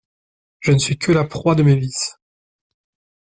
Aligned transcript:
Je 0.61 0.71
ne 0.71 0.79
suis 0.79 0.97
que 0.97 1.11
la 1.11 1.25
proie 1.25 1.53
de 1.53 1.61
mes 1.61 1.75
vices! 1.75 2.17